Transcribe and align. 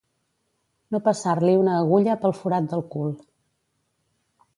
No 0.95 1.01
passar-li 1.07 1.53
una 1.65 1.75
agulla 1.81 2.15
pel 2.23 2.33
forat 2.39 2.71
del 2.71 2.83
cul. 2.95 3.13